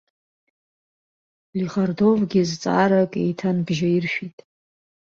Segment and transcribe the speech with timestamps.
[1.57, 4.37] Лихардовгьы зҵаарак еиҭанбжьаиршәит.